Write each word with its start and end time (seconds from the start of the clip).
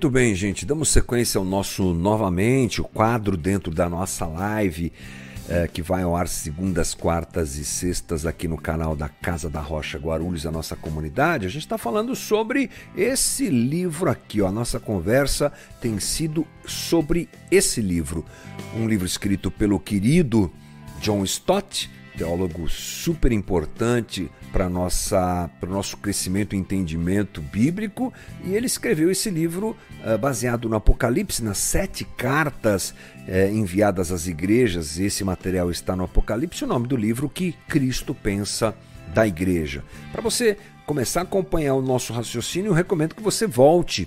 Muito 0.00 0.08
bem, 0.08 0.34
gente. 0.34 0.64
Damos 0.64 0.88
sequência 0.88 1.38
ao 1.38 1.44
nosso 1.44 1.92
novamente, 1.92 2.80
o 2.80 2.84
quadro 2.84 3.36
dentro 3.36 3.70
da 3.70 3.86
nossa 3.86 4.24
live, 4.24 4.90
é, 5.50 5.66
que 5.66 5.82
vai 5.82 6.04
ao 6.04 6.14
ar 6.14 6.28
segundas, 6.28 6.94
quartas 6.94 7.56
e 7.56 7.64
sextas 7.64 8.24
aqui 8.24 8.46
no 8.46 8.56
canal 8.56 8.94
da 8.94 9.08
Casa 9.08 9.50
da 9.50 9.60
Rocha 9.60 9.98
Guarulhos, 9.98 10.46
a 10.46 10.52
nossa 10.52 10.76
comunidade. 10.76 11.44
A 11.44 11.48
gente 11.48 11.62
está 11.62 11.76
falando 11.76 12.14
sobre 12.14 12.70
esse 12.96 13.50
livro 13.50 14.08
aqui. 14.08 14.40
Ó. 14.40 14.46
A 14.46 14.52
nossa 14.52 14.78
conversa 14.78 15.52
tem 15.80 15.98
sido 15.98 16.46
sobre 16.64 17.28
esse 17.50 17.80
livro. 17.80 18.24
Um 18.76 18.86
livro 18.86 19.04
escrito 19.04 19.50
pelo 19.50 19.80
querido 19.80 20.52
John 21.00 21.24
Stott 21.24 21.90
teólogo 22.20 22.68
super 22.68 23.32
importante 23.32 24.30
para 24.52 24.68
nossa 24.68 25.48
para 25.58 25.70
o 25.70 25.72
nosso 25.72 25.96
crescimento 25.96 26.54
e 26.54 26.58
entendimento 26.58 27.40
bíblico 27.40 28.12
e 28.44 28.52
ele 28.54 28.66
escreveu 28.66 29.10
esse 29.10 29.30
livro 29.30 29.74
uh, 30.04 30.18
baseado 30.18 30.68
no 30.68 30.76
Apocalipse 30.76 31.42
nas 31.42 31.56
sete 31.56 32.04
cartas 32.04 32.90
uh, 32.90 33.50
enviadas 33.50 34.12
às 34.12 34.26
igrejas 34.26 34.98
esse 34.98 35.24
material 35.24 35.70
está 35.70 35.96
no 35.96 36.04
Apocalipse 36.04 36.62
o 36.62 36.66
nome 36.66 36.86
do 36.86 36.94
livro 36.94 37.26
que 37.26 37.54
Cristo 37.66 38.14
pensa 38.14 38.74
da 39.14 39.26
igreja. 39.26 39.82
Para 40.12 40.20
você 40.20 40.58
começar 40.86 41.20
a 41.20 41.22
acompanhar 41.22 41.74
o 41.74 41.80
nosso 41.80 42.12
raciocínio 42.12 42.68
eu 42.68 42.74
recomendo 42.74 43.14
que 43.14 43.22
você 43.22 43.46
volte 43.46 44.06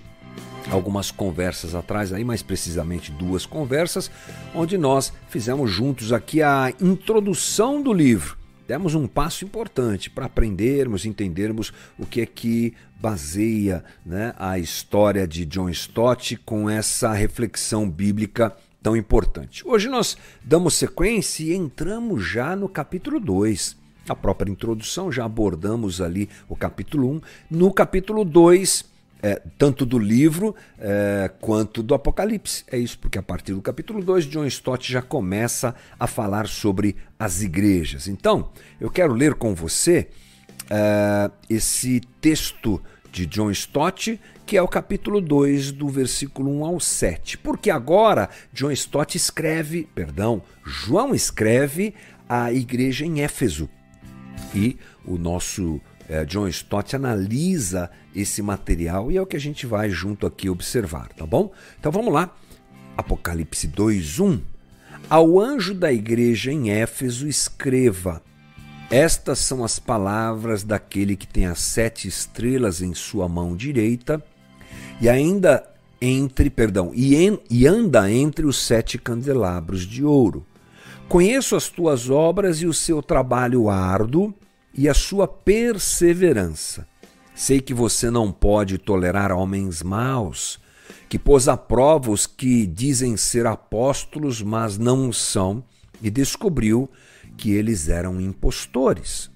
algumas 0.72 1.12
conversas 1.12 1.76
atrás, 1.76 2.14
aí 2.14 2.24
mais 2.24 2.42
precisamente 2.42 3.12
duas 3.12 3.46
conversas, 3.46 4.10
onde 4.54 4.78
nós 4.78 5.14
fizemos 5.30 5.70
juntos 5.72 6.12
aqui 6.14 6.42
a 6.42 6.74
introdução 6.82 7.82
do 7.82 7.94
livro. 7.94 8.38
Demos 8.68 8.96
um 8.96 9.08
passo 9.08 9.44
importante 9.44 10.10
para 10.10 10.26
aprendermos, 10.26 11.06
entendermos 11.06 11.74
o 12.00 12.06
que 12.06 12.22
é 12.22 12.26
que 12.26 12.74
baseia 13.00 13.84
né, 14.06 14.34
a 14.38 14.58
história 14.58 15.28
de 15.28 15.46
John 15.46 15.70
Stott 15.70 16.38
com 16.38 16.70
essa 16.70 17.12
reflexão 17.12 17.90
bíblica 17.90 18.56
tão 18.82 18.96
importante. 18.96 19.68
Hoje 19.68 19.90
nós 19.90 20.18
damos 20.42 20.76
sequência 20.76 21.44
e 21.44 21.54
entramos 21.54 22.26
já 22.26 22.56
no 22.56 22.70
capítulo 22.70 23.20
2. 23.20 23.78
A 24.08 24.16
própria 24.16 24.52
introdução, 24.52 25.12
já 25.12 25.26
abordamos 25.26 26.02
ali 26.02 26.30
o 26.50 26.56
capítulo 26.56 27.10
1. 27.10 27.12
Um. 27.12 27.22
No 27.50 27.74
capítulo 27.74 28.26
2, 28.26 28.93
é, 29.24 29.42
tanto 29.58 29.86
do 29.86 29.98
livro 29.98 30.54
é, 30.78 31.32
quanto 31.40 31.82
do 31.82 31.96
Apocalipse. 31.96 32.66
É 32.70 32.78
isso, 32.78 33.00
porque 33.00 33.18
a 33.18 33.24
partir 33.24 33.54
do 33.54 33.62
capítulo 33.62 34.04
2, 34.04 34.26
John 34.26 34.46
Stott 34.46 34.92
já 34.92 35.02
começa 35.02 35.74
a 35.98 36.06
falar 36.06 36.46
sobre 36.46 36.98
as 37.18 37.42
igrejas. 37.42 38.10
Então, 38.10 38.52
eu 38.82 38.92
quero 38.92 39.14
ler 39.14 39.36
com 39.36 39.56
você 39.56 40.10
é, 40.70 41.32
esse 41.50 42.02
texto 42.20 42.82
de 43.14 43.26
John 43.26 43.50
Stott, 43.52 44.20
que 44.46 44.58
é 44.58 44.62
o 44.62 44.68
capítulo 44.68 45.22
2, 45.22 45.72
do 45.72 45.88
versículo 45.88 46.52
1 46.60 46.66
ao 46.66 46.80
7. 46.82 47.38
Porque 47.38 47.70
agora 47.70 48.30
John 48.52 48.72
Stott 48.72 49.16
escreve, 49.16 49.88
perdão, 49.96 50.42
João 50.66 51.16
escreve 51.16 51.94
a 52.28 52.52
igreja 52.52 53.06
em 53.06 53.22
Éfeso. 53.22 53.70
E 54.54 54.78
o 55.06 55.18
nosso 55.18 55.80
é, 56.10 56.26
John 56.26 56.48
Stott 56.48 56.96
analisa 56.96 57.90
esse 58.16 58.42
material 58.42 59.12
e 59.12 59.18
é 59.18 59.22
o 59.22 59.26
que 59.26 59.38
a 59.38 59.40
gente 59.40 59.66
vai 59.66 59.90
junto 59.90 60.26
aqui 60.26 60.50
observar, 60.50 61.10
tá 61.10 61.26
bom? 61.26 61.52
Então 61.80 61.92
vamos 61.92 62.14
lá. 62.14 62.34
Apocalipse 62.98 63.68
2:1. 63.68 64.40
Ao 65.10 65.40
anjo 65.40 65.74
da 65.74 65.92
igreja 65.92 66.52
em 66.52 66.72
Éfeso 66.72 67.28
escreva: 67.28 68.22
Estas 68.90 69.40
são 69.40 69.64
as 69.64 69.80
palavras 69.80 70.64
daquele 70.64 71.16
que 71.16 71.28
tem 71.28 71.46
as 71.46 71.60
sete 71.60 72.08
estrelas 72.08 72.82
em 72.82 72.94
sua 72.94 73.28
mão 73.28 73.56
direita 73.56 74.24
e 75.02 75.10
ainda 75.10 75.68
entre, 76.02 76.50
perdão, 76.50 76.92
e, 76.94 77.16
en, 77.16 77.40
e 77.50 77.66
anda 77.66 78.12
entre 78.12 78.46
os 78.46 78.62
sete 78.62 78.98
candelabros 78.98 79.82
de 79.82 80.04
ouro. 80.04 80.46
Conheço 81.08 81.56
as 81.56 81.70
tuas 81.70 82.10
obras 82.10 82.62
e 82.62 82.66
o 82.66 82.74
seu 82.74 83.02
trabalho 83.02 83.70
árduo 83.70 84.34
e 84.74 84.90
a 84.90 84.94
sua 84.94 85.28
perseverança. 85.28 86.88
Sei 87.36 87.60
que 87.60 87.74
você 87.74 88.10
não 88.10 88.32
pode 88.32 88.78
tolerar 88.78 89.32
homens 89.32 89.82
maus, 89.82 90.60
que 91.10 91.18
pôs 91.20 91.48
à 91.48 91.58
prova 91.58 92.12
os 92.12 92.26
que 92.26 92.66
dizem 92.66 93.18
ser 93.18 93.46
apóstolos, 93.46 94.42
mas 94.42 94.78
não 94.78 95.12
são, 95.12 95.64
e 96.02 96.10
descobriu 96.10 96.90
que 97.38 97.52
eles 97.52 97.90
eram 97.90 98.20
impostores. 98.20 99.30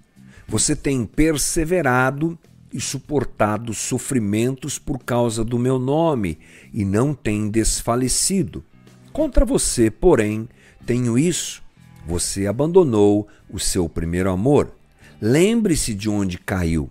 Você 0.48 0.76
tem 0.76 1.06
perseverado 1.06 2.38
e 2.72 2.80
suportado 2.80 3.74
sofrimentos 3.74 4.78
por 4.78 5.00
causa 5.00 5.44
do 5.44 5.58
meu 5.58 5.80
nome 5.80 6.38
e 6.74 6.86
não 6.86 7.14
tem 7.14 7.50
desfalecido. 7.50 8.64
Contra 9.12 9.46
você, 9.46 9.90
porém, 9.90 10.48
tenho 10.86 11.18
isso: 11.18 11.64
você 12.06 12.46
abandonou 12.46 13.28
o 13.50 13.60
seu 13.60 13.90
primeiro 13.90 14.30
amor. 14.30 14.77
Lembre-se 15.22 15.94
de 15.94 16.10
onde 16.10 16.38
caiu. 16.38 16.90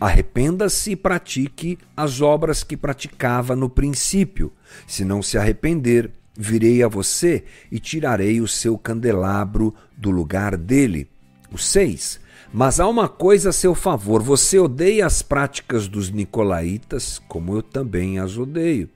Arrependa-se 0.00 0.92
e 0.92 0.96
pratique 0.96 1.78
as 1.96 2.20
obras 2.20 2.62
que 2.62 2.76
praticava 2.76 3.56
no 3.56 3.68
princípio. 3.68 4.52
Se 4.86 5.04
não 5.04 5.22
se 5.22 5.36
arrepender, 5.38 6.10
virei 6.36 6.82
a 6.82 6.88
você 6.88 7.44
e 7.70 7.80
tirarei 7.80 8.40
o 8.40 8.48
seu 8.48 8.78
candelabro 8.78 9.74
do 9.96 10.10
lugar 10.10 10.56
dele. 10.56 11.08
O 11.52 11.58
6. 11.58 12.20
Mas 12.52 12.80
há 12.80 12.86
uma 12.86 13.08
coisa 13.08 13.50
a 13.50 13.52
seu 13.52 13.74
favor: 13.74 14.22
você 14.22 14.58
odeia 14.58 15.06
as 15.06 15.22
práticas 15.22 15.88
dos 15.88 16.10
nicolaítas, 16.10 17.20
como 17.28 17.56
eu 17.56 17.62
também 17.62 18.18
as 18.18 18.36
odeio. 18.36 18.88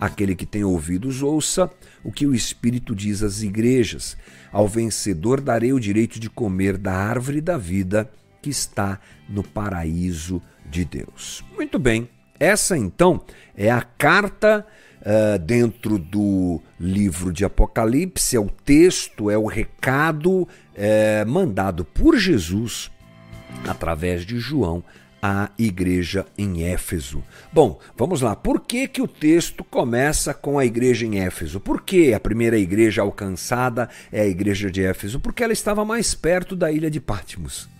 Aquele 0.00 0.34
que 0.34 0.44
tem 0.44 0.64
ouvidos, 0.64 1.22
ouça 1.22 1.70
o 2.02 2.12
que 2.12 2.26
o 2.26 2.34
Espírito 2.34 2.94
diz 2.94 3.22
às 3.22 3.42
igrejas. 3.42 4.16
Ao 4.52 4.68
vencedor 4.68 5.40
darei 5.40 5.72
o 5.72 5.80
direito 5.80 6.20
de 6.20 6.28
comer 6.28 6.76
da 6.76 6.92
árvore 6.92 7.40
da 7.40 7.56
vida 7.56 8.10
que 8.42 8.50
está 8.50 9.00
no 9.28 9.42
paraíso 9.42 10.42
de 10.68 10.84
Deus. 10.84 11.44
Muito 11.56 11.78
bem, 11.78 12.08
essa 12.38 12.76
então 12.76 13.22
é 13.56 13.70
a 13.70 13.80
carta 13.80 14.66
uh, 15.00 15.38
dentro 15.38 15.98
do 15.98 16.60
livro 16.78 17.32
de 17.32 17.44
Apocalipse, 17.44 18.36
é 18.36 18.40
o 18.40 18.50
texto, 18.50 19.30
é 19.30 19.38
o 19.38 19.46
recado 19.46 20.46
é, 20.74 21.24
mandado 21.24 21.84
por 21.84 22.18
Jesus 22.18 22.90
através 23.66 24.26
de 24.26 24.38
João 24.38 24.82
à 25.26 25.48
igreja 25.58 26.26
em 26.36 26.64
Éfeso. 26.64 27.24
Bom, 27.50 27.80
vamos 27.96 28.20
lá. 28.20 28.36
Por 28.36 28.60
que, 28.60 28.86
que 28.86 29.00
o 29.00 29.08
texto 29.08 29.64
começa 29.64 30.34
com 30.34 30.58
a 30.58 30.66
igreja 30.66 31.06
em 31.06 31.18
Éfeso? 31.18 31.58
Por 31.58 31.80
que 31.80 32.12
a 32.12 32.20
primeira 32.20 32.58
igreja 32.58 33.00
alcançada 33.00 33.88
é 34.12 34.20
a 34.20 34.26
igreja 34.26 34.70
de 34.70 34.84
Éfeso? 34.84 35.18
Porque 35.18 35.42
ela 35.42 35.54
estava 35.54 35.82
mais 35.82 36.14
perto 36.14 36.54
da 36.54 36.70
ilha 36.70 36.90
de 36.90 37.00
Patmos. 37.00 37.70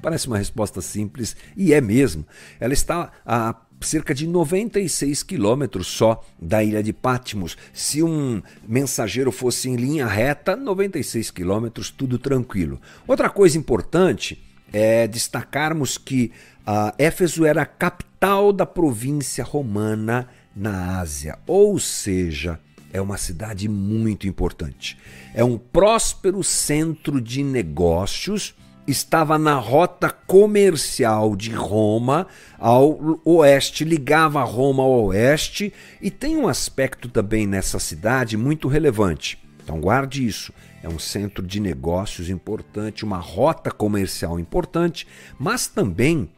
Parece 0.00 0.28
uma 0.28 0.38
resposta 0.38 0.80
simples 0.80 1.36
e 1.56 1.74
é 1.74 1.80
mesmo. 1.80 2.24
Ela 2.60 2.72
está 2.72 3.10
a 3.26 3.56
cerca 3.80 4.14
de 4.14 4.24
96 4.24 5.24
quilômetros 5.24 5.88
só 5.88 6.24
da 6.40 6.62
ilha 6.62 6.84
de 6.84 6.92
Patmos. 6.92 7.58
Se 7.72 8.00
um 8.00 8.40
mensageiro 8.66 9.32
fosse 9.32 9.68
em 9.68 9.74
linha 9.74 10.06
reta, 10.06 10.54
96 10.54 11.32
quilômetros, 11.32 11.90
tudo 11.90 12.16
tranquilo. 12.16 12.80
Outra 13.08 13.28
coisa 13.28 13.58
importante 13.58 14.40
é 14.76 15.06
destacarmos 15.06 15.96
que 15.96 16.30
uh, 16.66 16.92
Éfeso 16.98 17.46
era 17.46 17.62
a 17.62 17.66
capital 17.66 18.52
da 18.52 18.66
província 18.66 19.42
romana 19.42 20.28
na 20.54 20.98
Ásia, 21.00 21.38
ou 21.46 21.78
seja, 21.78 22.60
é 22.92 23.00
uma 23.00 23.16
cidade 23.16 23.68
muito 23.68 24.26
importante. 24.28 24.98
É 25.34 25.42
um 25.42 25.56
próspero 25.56 26.42
centro 26.42 27.20
de 27.20 27.42
negócios, 27.42 28.54
estava 28.86 29.38
na 29.38 29.54
rota 29.54 30.10
comercial 30.10 31.34
de 31.34 31.52
Roma 31.52 32.26
ao 32.58 33.18
oeste, 33.24 33.82
ligava 33.82 34.42
Roma 34.44 34.82
ao 34.82 35.06
oeste 35.06 35.72
e 36.00 36.10
tem 36.10 36.36
um 36.36 36.48
aspecto 36.48 37.08
também 37.08 37.46
nessa 37.46 37.78
cidade 37.78 38.36
muito 38.36 38.68
relevante. 38.68 39.38
Então 39.62 39.80
guarde 39.80 40.26
isso. 40.26 40.52
É 40.86 40.88
um 40.88 41.00
centro 41.00 41.44
de 41.44 41.58
negócios 41.58 42.30
importante, 42.30 43.04
uma 43.04 43.18
rota 43.18 43.72
comercial 43.72 44.38
importante, 44.38 45.04
mas 45.36 45.66
também 45.66 46.30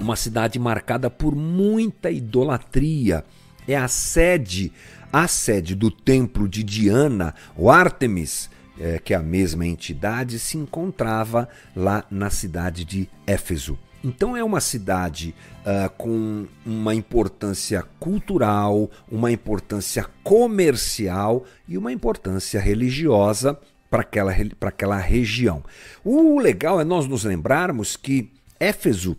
uma 0.00 0.16
cidade 0.16 0.58
marcada 0.58 1.08
por 1.08 1.36
muita 1.36 2.10
idolatria. 2.10 3.24
É 3.66 3.76
a 3.76 3.86
sede, 3.86 4.72
a 5.12 5.28
sede 5.28 5.76
do 5.76 5.88
templo 5.88 6.48
de 6.48 6.64
Diana, 6.64 7.32
o 7.56 7.70
Artemis, 7.70 8.50
é, 8.76 8.98
que 8.98 9.14
é 9.14 9.16
a 9.16 9.22
mesma 9.22 9.64
entidade, 9.64 10.40
se 10.40 10.58
encontrava 10.58 11.48
lá 11.76 12.04
na 12.10 12.28
cidade 12.28 12.84
de 12.84 13.08
Éfeso. 13.24 13.78
Então 14.02 14.36
é 14.36 14.42
uma 14.42 14.60
cidade 14.60 15.32
uh, 15.60 15.88
com 15.96 16.46
uma 16.64 16.92
importância 16.92 17.84
cultural, 18.00 18.90
uma 19.08 19.30
importância 19.30 20.04
comercial 20.24 21.44
e 21.68 21.78
uma 21.78 21.92
importância 21.92 22.60
religiosa 22.60 23.56
para 23.90 24.02
aquela, 24.02 24.34
aquela 24.60 24.98
região. 24.98 25.62
O 26.04 26.38
legal 26.38 26.80
é 26.80 26.84
nós 26.84 27.06
nos 27.06 27.24
lembrarmos 27.24 27.96
que 27.96 28.32
Éfeso 28.58 29.16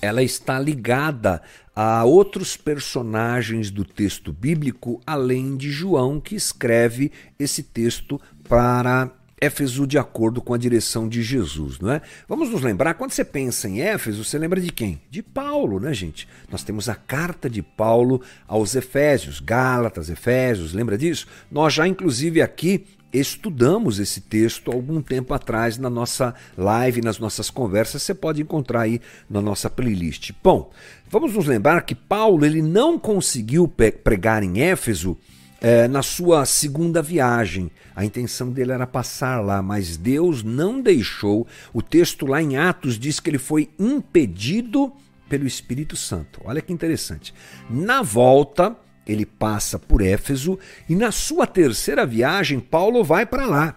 ela 0.00 0.22
está 0.22 0.58
ligada 0.58 1.40
a 1.74 2.04
outros 2.04 2.56
personagens 2.56 3.70
do 3.70 3.84
texto 3.84 4.32
bíblico, 4.32 5.00
além 5.06 5.56
de 5.56 5.70
João, 5.70 6.20
que 6.20 6.34
escreve 6.34 7.12
esse 7.38 7.62
texto 7.62 8.20
para 8.48 9.10
Éfeso 9.40 9.86
de 9.88 9.98
acordo 9.98 10.40
com 10.40 10.54
a 10.54 10.58
direção 10.58 11.08
de 11.08 11.20
Jesus, 11.20 11.80
não 11.80 11.90
é? 11.90 12.00
Vamos 12.28 12.50
nos 12.50 12.62
lembrar, 12.62 12.94
quando 12.94 13.10
você 13.10 13.24
pensa 13.24 13.68
em 13.68 13.80
Éfeso, 13.80 14.24
você 14.24 14.38
lembra 14.38 14.60
de 14.60 14.70
quem? 14.70 15.00
De 15.10 15.20
Paulo, 15.20 15.80
né, 15.80 15.92
gente? 15.92 16.28
Nós 16.48 16.62
temos 16.62 16.88
a 16.88 16.94
carta 16.94 17.50
de 17.50 17.60
Paulo 17.60 18.22
aos 18.46 18.76
Efésios, 18.76 19.40
Gálatas, 19.40 20.08
Efésios, 20.08 20.72
lembra 20.72 20.96
disso? 20.96 21.26
Nós 21.50 21.74
já, 21.74 21.88
inclusive, 21.88 22.40
aqui 22.40 22.86
estudamos 23.12 23.98
esse 23.98 24.20
texto 24.20 24.70
algum 24.70 25.02
tempo 25.02 25.34
atrás 25.34 25.76
na 25.78 25.90
nossa 25.90 26.34
live, 26.56 27.02
nas 27.02 27.18
nossas 27.18 27.50
conversas, 27.50 28.02
você 28.02 28.14
pode 28.14 28.40
encontrar 28.40 28.82
aí 28.82 29.00
na 29.28 29.40
nossa 29.40 29.68
playlist. 29.68 30.32
Bom, 30.42 30.70
vamos 31.10 31.34
nos 31.34 31.46
lembrar 31.46 31.82
que 31.82 31.94
Paulo 31.94 32.44
ele 32.44 32.62
não 32.62 32.98
conseguiu 32.98 33.68
pregar 33.68 34.42
em 34.42 34.60
Éfeso 34.60 35.16
é, 35.60 35.86
na 35.86 36.02
sua 36.02 36.44
segunda 36.44 37.00
viagem. 37.00 37.70
A 37.94 38.04
intenção 38.04 38.50
dele 38.50 38.72
era 38.72 38.86
passar 38.86 39.40
lá, 39.40 39.62
mas 39.62 39.96
Deus 39.96 40.42
não 40.42 40.80
deixou. 40.80 41.46
O 41.72 41.80
texto 41.80 42.26
lá 42.26 42.42
em 42.42 42.56
Atos 42.56 42.98
diz 42.98 43.20
que 43.20 43.30
ele 43.30 43.38
foi 43.38 43.70
impedido 43.78 44.92
pelo 45.28 45.46
Espírito 45.46 45.96
Santo. 45.96 46.40
Olha 46.44 46.60
que 46.60 46.72
interessante. 46.72 47.32
Na 47.70 48.02
volta, 48.02 48.76
ele 49.06 49.26
passa 49.26 49.78
por 49.78 50.00
Éfeso 50.00 50.58
e 50.88 50.94
na 50.94 51.10
sua 51.10 51.46
terceira 51.46 52.06
viagem, 52.06 52.60
Paulo 52.60 53.02
vai 53.02 53.26
para 53.26 53.46
lá. 53.46 53.76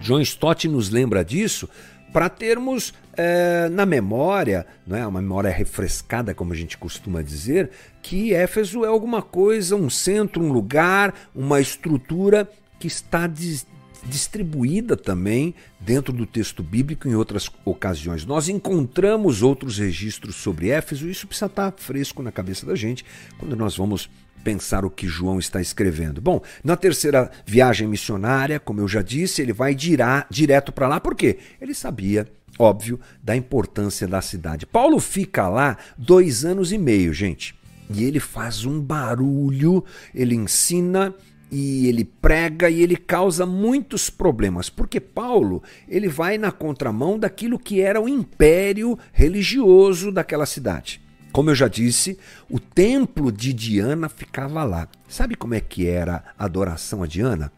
John 0.00 0.20
Stott 0.20 0.68
nos 0.68 0.90
lembra 0.90 1.24
disso 1.24 1.68
para 2.12 2.28
termos 2.28 2.92
é, 3.16 3.68
na 3.68 3.86
memória, 3.86 4.66
não 4.86 4.96
é 4.96 5.06
uma 5.06 5.20
memória 5.20 5.50
refrescada, 5.50 6.34
como 6.34 6.52
a 6.52 6.56
gente 6.56 6.76
costuma 6.76 7.22
dizer, 7.22 7.70
que 8.02 8.34
Éfeso 8.34 8.84
é 8.84 8.88
alguma 8.88 9.22
coisa, 9.22 9.76
um 9.76 9.88
centro, 9.88 10.42
um 10.42 10.52
lugar, 10.52 11.14
uma 11.34 11.60
estrutura 11.60 12.50
que 12.78 12.86
está 12.86 13.26
dis 13.26 13.66
distribuída 14.02 14.96
também 14.96 15.54
dentro 15.78 16.10
do 16.10 16.24
texto 16.24 16.62
bíblico 16.62 17.06
em 17.06 17.14
outras 17.14 17.50
ocasiões. 17.66 18.24
Nós 18.24 18.48
encontramos 18.48 19.42
outros 19.42 19.76
registros 19.76 20.36
sobre 20.36 20.70
Éfeso, 20.70 21.06
isso 21.06 21.26
precisa 21.26 21.44
estar 21.44 21.70
fresco 21.76 22.22
na 22.22 22.32
cabeça 22.32 22.64
da 22.64 22.74
gente 22.74 23.04
quando 23.38 23.54
nós 23.54 23.76
vamos 23.76 24.08
pensar 24.42 24.84
o 24.84 24.90
que 24.90 25.06
João 25.06 25.38
está 25.38 25.60
escrevendo. 25.60 26.20
Bom, 26.20 26.40
na 26.64 26.76
terceira 26.76 27.30
viagem 27.46 27.86
missionária, 27.86 28.58
como 28.58 28.80
eu 28.80 28.88
já 28.88 29.02
disse, 29.02 29.42
ele 29.42 29.52
vai 29.52 29.74
dirá, 29.74 30.26
direto 30.30 30.72
para 30.72 30.88
lá, 30.88 31.00
por 31.00 31.14
quê? 31.14 31.38
Ele 31.60 31.74
sabia, 31.74 32.26
óbvio, 32.58 32.98
da 33.22 33.36
importância 33.36 34.06
da 34.06 34.20
cidade. 34.20 34.66
Paulo 34.66 34.98
fica 34.98 35.48
lá 35.48 35.76
dois 35.96 36.44
anos 36.44 36.72
e 36.72 36.78
meio, 36.78 37.12
gente, 37.12 37.54
e 37.92 38.04
ele 38.04 38.20
faz 38.20 38.64
um 38.64 38.80
barulho, 38.80 39.84
ele 40.14 40.34
ensina 40.34 41.14
e 41.50 41.88
ele 41.88 42.04
prega 42.04 42.70
e 42.70 42.80
ele 42.80 42.96
causa 42.96 43.44
muitos 43.44 44.08
problemas, 44.08 44.70
porque 44.70 45.00
Paulo 45.00 45.62
ele 45.88 46.08
vai 46.08 46.38
na 46.38 46.52
contramão 46.52 47.18
daquilo 47.18 47.58
que 47.58 47.80
era 47.80 48.00
o 48.00 48.08
império 48.08 48.96
religioso 49.12 50.12
daquela 50.12 50.46
cidade. 50.46 51.00
Como 51.32 51.50
eu 51.50 51.54
já 51.54 51.68
disse, 51.68 52.18
o 52.48 52.58
templo 52.58 53.30
de 53.30 53.52
Diana 53.52 54.08
ficava 54.08 54.64
lá. 54.64 54.88
Sabe 55.08 55.36
como 55.36 55.54
é 55.54 55.60
que 55.60 55.86
era 55.86 56.24
a 56.38 56.44
adoração 56.44 57.02
a 57.02 57.06
Diana? 57.06 57.52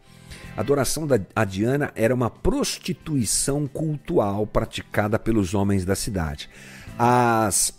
A 0.55 0.61
adoração 0.61 1.07
a 1.35 1.45
Diana 1.45 1.91
era 1.95 2.13
uma 2.13 2.29
prostituição 2.29 3.65
cultural 3.65 4.45
praticada 4.45 5.17
pelos 5.17 5.55
homens 5.55 5.83
da 5.83 5.95
cidade. 5.95 6.47
As 6.97 7.73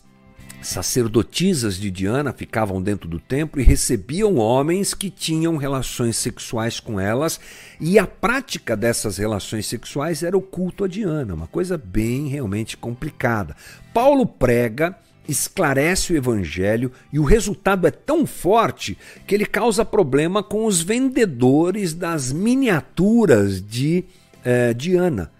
sacerdotisas 0.61 1.77
de 1.77 1.91
Diana 1.91 2.33
ficavam 2.33 2.83
dentro 2.83 3.09
do 3.09 3.21
templo 3.21 3.61
e 3.61 3.65
recebiam 3.65 4.37
homens 4.37 4.95
que 4.95 5.11
tinham 5.11 5.57
relações 5.57 6.17
sexuais 6.17 6.81
com 6.81 6.99
elas, 6.99 7.39
e 7.79 7.99
a 7.99 8.07
prática 8.07 8.77
dessas 8.77 9.19
relações 9.19 9.67
sexuais 9.67 10.23
era 10.23 10.37
o 10.37 10.43
culto 10.43 10.85
a 10.85 10.89
Diana, 10.89 11.35
uma 11.35 11.47
coisa 11.47 11.77
bem 11.77 12.29
realmente 12.29 12.77
complicada. 12.77 13.55
Paulo 13.93 14.27
prega 14.27 14.99
esclarece 15.29 16.13
o 16.13 16.17
evangelho 16.17 16.93
e 17.13 17.19
o 17.19 17.25
resultado 17.25 17.87
é 17.87 17.91
tão 17.91 18.27
forte 18.27 18.97
que 19.27 19.35
ele 19.35 19.47
causa 19.47 19.85
problema 19.85 20.43
com 20.43 20.67
os 20.67 20.83
vendedores 20.83 21.95
das 21.95 22.33
miniaturas 22.33 23.61
de 23.61 24.05
eh, 24.45 24.75
Diana. 24.75 25.31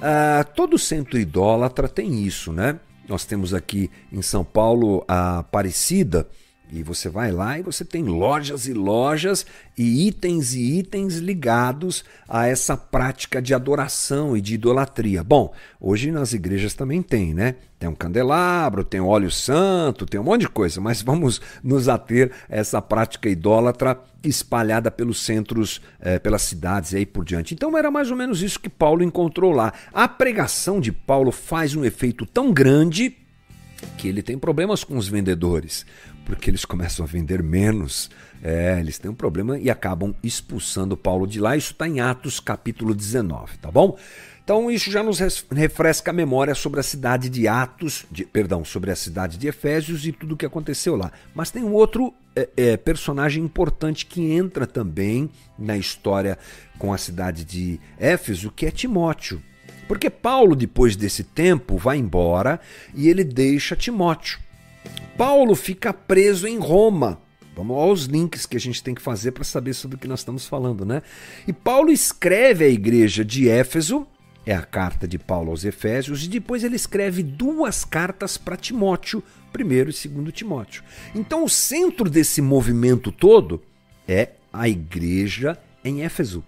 Ah, 0.00 0.44
todo 0.54 0.78
centro 0.78 1.18
idólatra 1.18 1.88
tem 1.88 2.22
isso, 2.24 2.52
né? 2.52 2.78
Nós 3.08 3.24
temos 3.24 3.54
aqui 3.54 3.90
em 4.12 4.22
São 4.22 4.44
Paulo 4.44 5.04
a 5.08 5.38
Aparecida, 5.38 6.28
e 6.70 6.82
você 6.82 7.08
vai 7.08 7.30
lá 7.32 7.58
e 7.58 7.62
você 7.62 7.84
tem 7.84 8.04
lojas 8.04 8.66
e 8.66 8.72
lojas 8.72 9.46
e 9.76 10.06
itens 10.06 10.54
e 10.54 10.78
itens 10.78 11.16
ligados 11.16 12.04
a 12.28 12.46
essa 12.46 12.76
prática 12.76 13.40
de 13.40 13.54
adoração 13.54 14.36
e 14.36 14.40
de 14.40 14.54
idolatria. 14.54 15.24
Bom, 15.24 15.52
hoje 15.80 16.10
nas 16.10 16.32
igrejas 16.32 16.74
também 16.74 17.02
tem, 17.02 17.32
né? 17.32 17.54
Tem 17.78 17.88
um 17.88 17.94
candelabro, 17.94 18.84
tem 18.84 19.00
um 19.00 19.06
óleo 19.06 19.30
santo, 19.30 20.04
tem 20.04 20.20
um 20.20 20.24
monte 20.24 20.42
de 20.42 20.48
coisa, 20.48 20.80
mas 20.80 21.00
vamos 21.00 21.40
nos 21.62 21.88
ater 21.88 22.32
a 22.48 22.56
essa 22.56 22.82
prática 22.82 23.28
idólatra 23.28 23.98
espalhada 24.24 24.90
pelos 24.90 25.20
centros, 25.22 25.80
eh, 26.00 26.18
pelas 26.18 26.42
cidades 26.42 26.92
e 26.92 26.96
aí 26.96 27.06
por 27.06 27.24
diante. 27.24 27.54
Então 27.54 27.78
era 27.78 27.90
mais 27.90 28.10
ou 28.10 28.16
menos 28.16 28.42
isso 28.42 28.58
que 28.58 28.68
Paulo 28.68 29.02
encontrou 29.02 29.52
lá. 29.52 29.72
A 29.92 30.08
pregação 30.08 30.80
de 30.80 30.90
Paulo 30.90 31.30
faz 31.30 31.76
um 31.76 31.84
efeito 31.84 32.26
tão 32.26 32.52
grande 32.52 33.16
que 33.98 34.08
ele 34.08 34.22
tem 34.22 34.38
problemas 34.38 34.84
com 34.84 34.96
os 34.96 35.08
vendedores 35.08 35.84
porque 36.28 36.50
eles 36.50 36.66
começam 36.66 37.04
a 37.04 37.08
vender 37.08 37.42
menos. 37.42 38.10
É, 38.42 38.78
eles 38.78 38.98
têm 38.98 39.10
um 39.10 39.14
problema 39.14 39.58
e 39.58 39.70
acabam 39.70 40.14
expulsando 40.22 40.94
Paulo 40.94 41.26
de 41.26 41.40
lá. 41.40 41.56
Isso 41.56 41.72
está 41.72 41.88
em 41.88 42.00
Atos 42.00 42.38
capítulo 42.38 42.94
19, 42.94 43.56
tá 43.56 43.70
bom? 43.70 43.98
Então 44.44 44.70
isso 44.70 44.90
já 44.90 45.02
nos 45.02 45.20
refresca 45.50 46.10
a 46.10 46.14
memória 46.14 46.54
sobre 46.54 46.80
a 46.80 46.82
cidade 46.82 47.30
de 47.30 47.48
Atos, 47.48 48.04
de, 48.10 48.26
perdão, 48.26 48.62
sobre 48.62 48.90
a 48.90 48.96
cidade 48.96 49.38
de 49.38 49.48
Efésios 49.48 50.06
e 50.06 50.12
tudo 50.12 50.34
o 50.34 50.36
que 50.36 50.46
aconteceu 50.46 50.96
lá. 50.96 51.10
Mas 51.34 51.50
tem 51.50 51.64
um 51.64 51.72
outro 51.72 52.14
é, 52.36 52.48
é, 52.56 52.76
personagem 52.76 53.42
importante 53.42 54.04
que 54.04 54.30
entra 54.30 54.66
também 54.66 55.30
na 55.58 55.78
história 55.78 56.38
com 56.78 56.92
a 56.92 56.98
cidade 56.98 57.44
de 57.44 57.80
Éfeso, 57.98 58.50
que 58.50 58.66
é 58.66 58.70
Timóteo. 58.70 59.42
Porque 59.88 60.10
Paulo, 60.10 60.54
depois 60.54 60.94
desse 60.94 61.24
tempo, 61.24 61.78
vai 61.78 61.96
embora 61.96 62.60
e 62.94 63.08
ele 63.08 63.24
deixa 63.24 63.74
Timóteo. 63.74 64.38
Paulo 65.16 65.56
fica 65.56 65.92
preso 65.92 66.46
em 66.46 66.58
Roma. 66.58 67.20
Vamos 67.56 67.76
aos 67.76 68.04
links 68.04 68.46
que 68.46 68.56
a 68.56 68.60
gente 68.60 68.80
tem 68.84 68.94
que 68.94 69.02
fazer 69.02 69.32
para 69.32 69.42
saber 69.42 69.74
sobre 69.74 69.96
o 69.96 69.98
que 69.98 70.06
nós 70.06 70.20
estamos 70.20 70.46
falando, 70.46 70.84
né? 70.84 71.02
E 71.44 71.52
Paulo 71.52 71.90
escreve 71.90 72.64
à 72.64 72.68
igreja 72.68 73.24
de 73.24 73.48
Éfeso, 73.48 74.06
é 74.46 74.54
a 74.54 74.62
carta 74.62 75.08
de 75.08 75.18
Paulo 75.18 75.50
aos 75.50 75.64
Efésios, 75.64 76.24
e 76.24 76.28
depois 76.28 76.62
ele 76.62 76.76
escreve 76.76 77.22
duas 77.22 77.84
cartas 77.84 78.38
para 78.38 78.56
Timóteo, 78.56 79.24
primeiro 79.52 79.90
e 79.90 79.92
segundo 79.92 80.30
Timóteo. 80.30 80.84
Então 81.14 81.42
o 81.42 81.48
centro 81.48 82.08
desse 82.08 82.40
movimento 82.40 83.10
todo 83.10 83.60
é 84.06 84.30
a 84.52 84.68
igreja 84.68 85.58
em 85.84 86.02
Éfeso. 86.02 86.44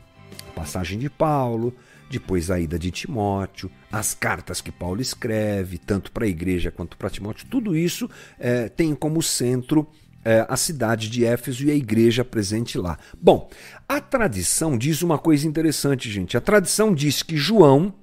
A 0.48 0.52
passagem 0.52 0.98
de 0.98 1.10
Paulo, 1.10 1.74
depois 2.10 2.50
a 2.50 2.58
ida 2.58 2.76
de 2.76 2.90
Timóteo, 2.90 3.70
as 3.90 4.12
cartas 4.12 4.60
que 4.60 4.72
Paulo 4.72 5.00
escreve, 5.00 5.78
tanto 5.78 6.10
para 6.10 6.24
a 6.24 6.28
igreja 6.28 6.70
quanto 6.70 6.96
para 6.96 7.08
Timóteo, 7.08 7.46
tudo 7.48 7.76
isso 7.76 8.10
é, 8.38 8.68
tem 8.68 8.94
como 8.96 9.22
centro 9.22 9.86
é, 10.24 10.44
a 10.48 10.56
cidade 10.56 11.08
de 11.08 11.24
Éfeso 11.24 11.64
e 11.64 11.70
a 11.70 11.74
igreja 11.74 12.24
presente 12.24 12.76
lá. 12.76 12.98
Bom, 13.22 13.48
a 13.88 14.00
tradição 14.00 14.76
diz 14.76 15.02
uma 15.02 15.18
coisa 15.18 15.46
interessante, 15.46 16.10
gente. 16.10 16.36
A 16.36 16.40
tradição 16.40 16.92
diz 16.92 17.22
que 17.22 17.36
João 17.36 17.94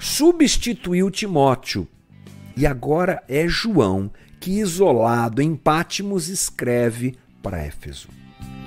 substituiu 0.00 1.10
Timóteo 1.10 1.86
e 2.56 2.66
agora 2.66 3.22
é 3.28 3.46
João 3.46 4.10
que, 4.40 4.52
isolado 4.52 5.42
em 5.42 5.54
Pátimos, 5.54 6.28
escreve 6.28 7.14
para 7.42 7.62
Éfeso. 7.62 8.08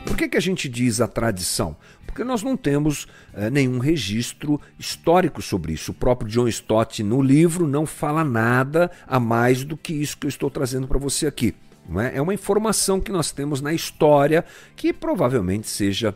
Por 0.05 0.15
que, 0.15 0.27
que 0.27 0.37
a 0.37 0.41
gente 0.41 0.69
diz 0.69 1.01
a 1.01 1.07
tradição? 1.07 1.75
Porque 2.09 2.23
nós 2.23 2.43
não 2.43 2.57
temos 2.57 3.07
é, 3.33 3.49
nenhum 3.49 3.79
registro 3.79 4.59
histórico 4.77 5.41
sobre 5.41 5.73
isso. 5.73 5.91
O 5.91 5.93
próprio 5.93 6.29
John 6.29 6.47
Stott, 6.47 7.03
no 7.03 7.21
livro, 7.21 7.67
não 7.67 7.85
fala 7.85 8.23
nada 8.23 8.91
a 9.07 9.19
mais 9.19 9.63
do 9.63 9.77
que 9.77 9.93
isso 9.93 10.17
que 10.17 10.25
eu 10.25 10.29
estou 10.29 10.49
trazendo 10.49 10.87
para 10.87 10.97
você 10.97 11.27
aqui. 11.27 11.55
Não 11.87 12.01
é? 12.01 12.15
é 12.15 12.21
uma 12.21 12.33
informação 12.33 12.99
que 12.99 13.11
nós 13.11 13.31
temos 13.31 13.61
na 13.61 13.73
história 13.73 14.43
que 14.75 14.91
provavelmente 14.91 15.69
seja 15.69 16.15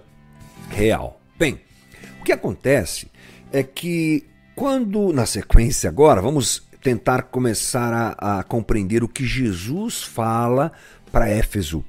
real. 0.70 1.22
Bem, 1.38 1.62
o 2.22 2.24
que 2.24 2.32
acontece 2.32 3.12
é 3.52 3.64
que 3.64 4.26
quando, 4.56 5.12
na 5.14 5.26
sequência 5.26 5.90
agora, 5.90 6.22
vamos 6.22 6.68
tentar 6.82 7.24
começar 7.24 8.18
a, 8.20 8.40
a 8.40 8.44
compreender 8.44 9.04
o 9.04 9.08
que 9.08 9.26
Jesus 9.26 10.04
fala 10.04 10.72
para 11.12 11.30
Éfeso, 11.30 11.84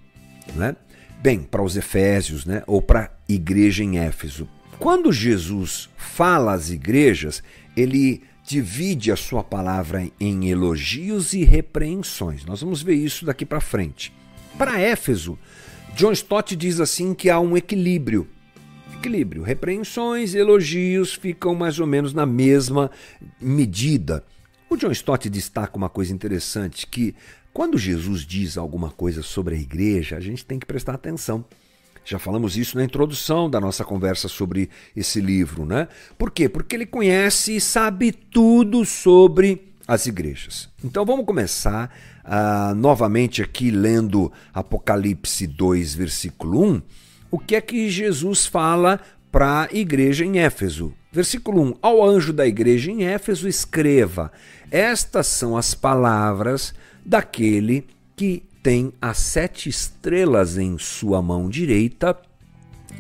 né? 0.55 0.77
Bem, 1.25 1.41
para 1.41 1.63
os 1.63 1.75
Efésios, 1.75 2.45
né? 2.45 2.63
Ou 2.67 2.83
para 2.83 3.05
a 3.05 3.11
igreja 3.27 3.83
em 3.83 3.97
Éfeso. 3.97 4.47
Quando 4.79 5.11
Jesus 5.11 5.89
fala 5.97 6.53
às 6.53 6.69
igrejas, 6.69 7.43
ele 7.75 8.23
divide 8.47 9.11
a 9.11 9.17
sua 9.17 9.43
palavra 9.43 10.07
em 10.21 10.51
elogios 10.51 11.33
e 11.33 11.43
repreensões. 11.43 12.45
Nós 12.45 12.61
vamos 12.61 12.83
ver 12.83 12.97
isso 12.97 13.25
daqui 13.25 13.47
para 13.47 13.63
frente. 13.63 14.13
Para 14.59 14.79
Éfeso, 14.79 15.39
John 15.97 16.13
Stott 16.13 16.55
diz 16.55 16.79
assim 16.79 17.15
que 17.15 17.31
há 17.31 17.41
um 17.41 17.57
equilíbrio. 17.57 18.29
Equilíbrio. 18.93 19.43
Repreensões 19.43 20.35
elogios 20.35 21.15
ficam 21.15 21.55
mais 21.55 21.79
ou 21.79 21.87
menos 21.87 22.13
na 22.13 22.27
mesma 22.27 22.91
medida. 23.41 24.23
O 24.69 24.77
John 24.77 24.91
Stott 24.91 25.31
destaca 25.31 25.75
uma 25.75 25.89
coisa 25.89 26.13
interessante 26.13 26.87
que 26.87 27.15
quando 27.55 27.79
Jesus 27.79 28.27
diz 28.27 28.59
alguma 28.59 28.91
coisa 28.91 29.23
sobre 29.23 29.55
a 29.55 29.59
igreja, 29.59 30.17
a 30.17 30.21
gente 30.21 30.45
tem 30.45 30.59
que 30.59 30.67
prestar 30.67 30.95
atenção. 30.95 31.45
Já 32.05 32.19
falamos 32.19 32.57
isso 32.57 32.77
na 32.77 32.85
introdução 32.85 33.49
da 33.49 33.61
nossa 33.61 33.85
conversa 33.85 34.27
sobre 34.27 34.69
esse 34.95 35.21
livro, 35.21 35.65
né? 35.65 35.87
Por 36.19 36.33
quê? 36.33 36.49
Porque 36.49 36.75
ele 36.75 36.85
conhece 36.85 37.55
e 37.55 37.61
sabe 37.61 38.11
tudo 38.11 38.85
sobre 38.85 39.73
as 39.87 40.05
igrejas. 40.07 40.69
Então 40.83 41.07
vamos 41.07 41.25
começar 41.25 41.97
uh, 42.25 42.75
novamente 42.75 43.41
aqui 43.41 43.71
lendo 43.71 44.33
Apocalipse 44.53 45.47
2, 45.47 45.95
versículo 45.95 46.65
1. 46.65 46.83
O 47.31 47.39
que 47.39 47.55
é 47.55 47.61
que 47.61 47.89
Jesus 47.89 48.47
fala 48.47 49.01
para 49.31 49.63
a 49.63 49.69
igreja 49.73 50.25
em 50.25 50.41
Éfeso? 50.41 50.93
Versículo 51.13 51.63
1: 51.63 51.75
Ao 51.81 52.05
anjo 52.05 52.33
da 52.33 52.47
igreja 52.47 52.91
em 52.91 53.05
Éfeso, 53.05 53.47
escreva: 53.47 54.33
Estas 54.73 55.29
são 55.29 55.57
as 55.57 55.73
palavras 55.73 56.75
daquele 57.05 57.87
que 58.17 58.43
tem 58.63 58.93
as 59.01 59.19
sete 59.19 59.69
estrelas 59.69 60.57
em 60.57 60.79
sua 60.79 61.21
mão 61.21 61.51
direita 61.51 62.17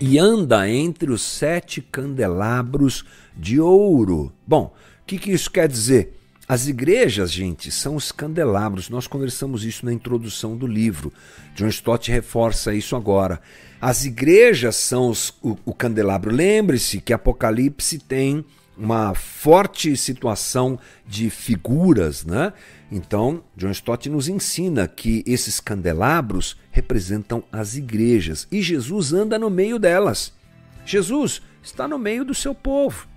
e 0.00 0.18
anda 0.18 0.68
entre 0.68 1.10
os 1.10 1.22
sete 1.22 1.80
candelabros 1.80 3.04
de 3.36 3.60
ouro. 3.60 4.32
Bom, 4.46 4.74
o 5.02 5.06
que, 5.06 5.18
que 5.18 5.32
isso 5.32 5.50
quer 5.50 5.68
dizer? 5.68 6.18
As 6.46 6.66
igrejas, 6.66 7.32
gente, 7.32 7.70
são 7.70 7.96
os 7.96 8.12
candelabros. 8.12 8.90
Nós 8.90 9.06
conversamos 9.06 9.64
isso 9.64 9.86
na 9.86 9.92
introdução 9.92 10.56
do 10.56 10.66
livro. 10.66 11.10
John 11.54 11.68
Stott 11.68 12.10
reforça 12.10 12.74
isso 12.74 12.94
agora. 12.94 13.40
As 13.80 14.04
igrejas 14.04 14.76
são 14.76 15.08
os, 15.08 15.30
o, 15.42 15.56
o 15.64 15.72
candelabro. 15.72 16.30
Lembre-se 16.30 17.00
que 17.00 17.14
Apocalipse 17.14 17.98
tem 17.98 18.44
uma 18.76 19.14
forte 19.14 19.96
situação 19.96 20.78
de 21.06 21.30
figuras, 21.30 22.24
né? 22.24 22.52
Então, 22.90 23.42
John 23.56 23.70
Stott 23.70 24.08
nos 24.08 24.28
ensina 24.28 24.86
que 24.86 25.22
esses 25.26 25.60
candelabros 25.60 26.56
representam 26.70 27.42
as 27.50 27.76
igrejas 27.76 28.46
e 28.50 28.62
Jesus 28.62 29.12
anda 29.12 29.38
no 29.38 29.50
meio 29.50 29.78
delas. 29.78 30.32
Jesus 30.84 31.40
está 31.62 31.88
no 31.88 31.98
meio 31.98 32.24
do 32.24 32.34
seu 32.34 32.54
povo. 32.54 33.08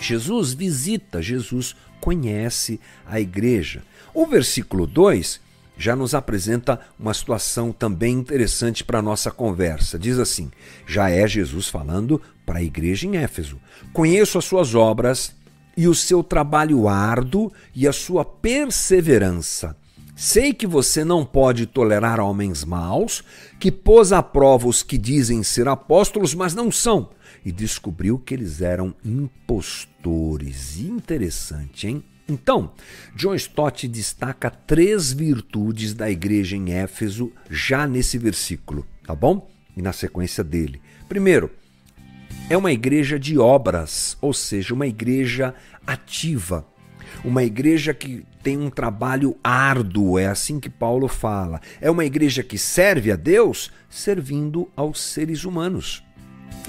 Jesus 0.00 0.52
visita, 0.52 1.20
Jesus 1.20 1.74
conhece 2.00 2.80
a 3.06 3.20
igreja. 3.20 3.82
O 4.14 4.26
versículo 4.26 4.86
2 4.86 5.40
já 5.80 5.96
nos 5.96 6.14
apresenta 6.14 6.78
uma 6.98 7.14
situação 7.14 7.72
também 7.72 8.12
interessante 8.12 8.84
para 8.84 8.98
a 8.98 9.02
nossa 9.02 9.30
conversa. 9.30 9.98
Diz 9.98 10.18
assim: 10.18 10.50
já 10.86 11.08
é 11.08 11.26
Jesus 11.26 11.68
falando 11.68 12.20
para 12.44 12.58
a 12.58 12.62
igreja 12.62 13.06
em 13.06 13.16
Éfeso. 13.16 13.58
Conheço 13.90 14.36
as 14.36 14.44
suas 14.44 14.74
obras 14.74 15.34
e 15.74 15.88
o 15.88 15.94
seu 15.94 16.22
trabalho 16.22 16.86
árduo 16.86 17.50
e 17.74 17.88
a 17.88 17.92
sua 17.94 18.26
perseverança. 18.26 19.74
Sei 20.14 20.52
que 20.52 20.66
você 20.66 21.02
não 21.02 21.24
pode 21.24 21.64
tolerar 21.64 22.20
homens 22.20 22.62
maus, 22.62 23.24
que 23.58 23.72
pôs 23.72 24.12
à 24.12 24.22
prova 24.22 24.68
os 24.68 24.82
que 24.82 24.98
dizem 24.98 25.42
ser 25.42 25.66
apóstolos, 25.66 26.34
mas 26.34 26.54
não 26.54 26.70
são, 26.70 27.08
e 27.42 27.50
descobriu 27.50 28.18
que 28.18 28.34
eles 28.34 28.60
eram 28.60 28.94
impostores. 29.02 30.78
Interessante, 30.78 31.88
hein? 31.88 32.04
Então, 32.30 32.70
John 33.16 33.34
Stott 33.34 33.88
destaca 33.88 34.48
três 34.50 35.12
virtudes 35.12 35.92
da 35.92 36.08
igreja 36.08 36.56
em 36.56 36.72
Éfeso 36.72 37.32
já 37.50 37.88
nesse 37.88 38.18
versículo, 38.18 38.86
tá 39.04 39.16
bom? 39.16 39.50
E 39.76 39.82
na 39.82 39.92
sequência 39.92 40.44
dele. 40.44 40.80
Primeiro, 41.08 41.50
é 42.48 42.56
uma 42.56 42.70
igreja 42.70 43.18
de 43.18 43.36
obras, 43.36 44.16
ou 44.20 44.32
seja, 44.32 44.72
uma 44.72 44.86
igreja 44.86 45.52
ativa. 45.84 46.64
Uma 47.24 47.42
igreja 47.42 47.92
que 47.92 48.24
tem 48.44 48.56
um 48.56 48.70
trabalho 48.70 49.36
árduo, 49.42 50.16
é 50.16 50.26
assim 50.26 50.60
que 50.60 50.70
Paulo 50.70 51.08
fala. 51.08 51.60
É 51.80 51.90
uma 51.90 52.04
igreja 52.04 52.44
que 52.44 52.56
serve 52.56 53.10
a 53.10 53.16
Deus 53.16 53.72
servindo 53.88 54.70
aos 54.76 55.00
seres 55.00 55.44
humanos. 55.44 56.04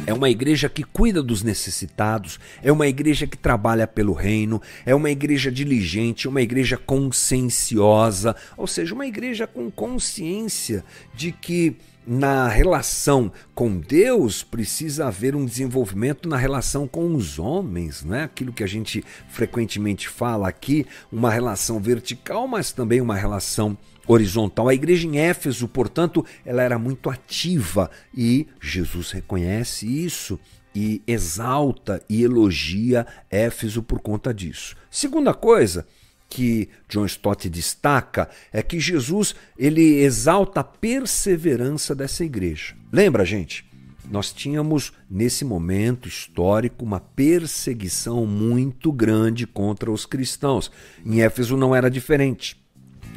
É 0.06 0.14
uma 0.14 0.30
igreja 0.30 0.68
que 0.68 0.84
cuida 0.84 1.22
dos 1.22 1.44
necessitados, 1.44 2.40
é 2.64 2.72
uma 2.72 2.88
igreja 2.88 3.28
que 3.28 3.38
trabalha 3.38 3.86
pelo 3.86 4.14
reino, 4.14 4.62
é 4.86 4.96
uma 4.96 5.12
igreja 5.12 5.52
diligente, 5.52 6.28
uma 6.28 6.42
igreja 6.42 6.76
conscienciosa, 6.76 8.36
ou 8.58 8.66
seja, 8.66 8.96
uma 8.96 9.06
igreja 9.06 9.46
com 9.46 9.70
consciência 9.70 10.84
de 11.14 11.32
que 11.32 11.76
na 12.06 12.48
relação 12.48 13.32
com 13.54 13.78
Deus 13.78 14.44
precisa 14.44 15.08
haver 15.08 15.36
um 15.36 15.46
desenvolvimento 15.46 16.28
na 16.28 16.36
relação 16.36 16.88
com 16.88 17.14
os 17.16 17.38
homens, 17.38 18.04
né? 18.04 18.24
Aquilo 18.24 18.52
que 18.52 18.64
a 18.64 18.68
gente 18.68 19.04
frequentemente 19.30 20.10
fala 20.10 20.48
aqui, 20.48 20.86
uma 21.12 21.30
relação 21.30 21.80
vertical, 21.80 22.48
mas 22.48 22.72
também 22.72 23.00
uma 23.02 23.16
relação 23.16 23.78
horizontal. 24.08 24.68
A 24.68 24.74
igreja 24.74 25.08
em 25.08 25.20
Éfeso, 25.20 25.68
portanto, 25.68 26.26
ela 26.46 26.62
era 26.62 26.78
muito 26.78 27.10
ativa 27.10 27.90
e 28.16 28.48
Jesus 28.60 29.12
reconhece 29.12 29.86
isso 29.86 30.40
e 30.74 31.02
exalta 31.06 32.02
e 32.10 32.24
elogia 32.24 33.06
Éfeso 33.30 33.84
por 33.84 34.00
conta 34.00 34.34
disso. 34.34 34.76
Segunda 34.90 35.34
coisa 35.34 35.86
que 36.30 36.70
John 36.88 37.06
Stott 37.06 37.50
destaca 37.50 38.30
é 38.54 38.64
que 38.64 38.80
Jesus 38.80 39.36
ele 39.58 40.02
exalta 40.02 40.62
a 40.62 40.64
perseverança 40.64 41.94
dessa 41.94 42.24
igreja. 42.24 42.74
Lembra, 42.92 43.26
gente? 43.26 43.66
Nós 44.10 44.32
tínhamos 44.32 44.92
nesse 45.10 45.46
momento 45.46 46.08
histórico 46.08 46.84
uma 46.84 47.00
perseguição 47.00 48.26
muito 48.26 48.92
grande 48.92 49.46
contra 49.46 49.92
os 49.92 50.06
cristãos. 50.06 50.72
Em 51.06 51.22
Éfeso 51.22 51.56
não 51.56 51.76
era 51.76 51.90
diferente 51.90 52.61